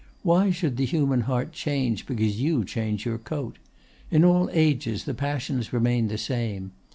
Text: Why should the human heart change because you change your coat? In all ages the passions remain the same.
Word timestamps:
Why 0.23 0.49
should 0.49 0.77
the 0.77 0.85
human 0.85 1.21
heart 1.21 1.51
change 1.51 2.07
because 2.07 2.41
you 2.41 2.65
change 2.65 3.05
your 3.05 3.19
coat? 3.19 3.59
In 4.09 4.23
all 4.25 4.49
ages 4.51 5.03
the 5.03 5.13
passions 5.13 5.71
remain 5.71 6.07
the 6.07 6.17
same. 6.17 6.71